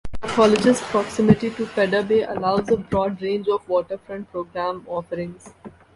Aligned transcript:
The 0.19 0.29
College's 0.29 0.81
proximity 0.81 1.51
to 1.51 1.67
Pedder 1.67 2.01
Bay 2.01 2.23
allows 2.23 2.71
a 2.71 2.77
broad 2.77 3.21
range 3.21 3.47
of 3.47 3.69
waterfront 3.69 4.31
program 4.31 4.83
offerings. 4.87 5.53